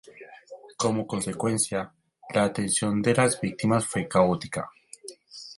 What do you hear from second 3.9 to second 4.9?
caótica.